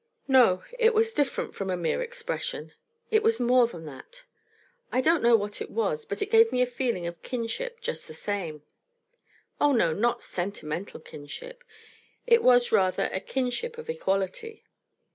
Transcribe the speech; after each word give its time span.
No; 0.27 0.63
it 0.79 0.95
was 0.95 1.13
different 1.13 1.53
from 1.53 1.69
a 1.69 1.77
mere 1.77 2.01
expression; 2.01 2.73
it 3.11 3.21
was 3.21 3.39
more 3.39 3.67
than 3.67 3.85
that. 3.85 4.23
I 4.91 4.99
don't 4.99 5.21
know 5.21 5.35
what 5.35 5.61
it 5.61 5.69
was, 5.69 6.05
but 6.05 6.23
it 6.23 6.31
gave 6.31 6.51
me 6.51 6.59
a 6.63 6.65
feeling 6.65 7.05
of 7.05 7.21
kinship 7.21 7.79
just 7.81 8.07
the 8.07 8.15
same. 8.15 8.63
Oh, 9.59 9.73
no, 9.73 9.93
not 9.93 10.23
sentimental 10.23 11.01
kinship. 11.01 11.63
It 12.25 12.41
was, 12.41 12.71
rather, 12.71 13.11
a 13.13 13.19
kinship 13.19 13.77
of 13.77 13.91
equality. 13.91 14.65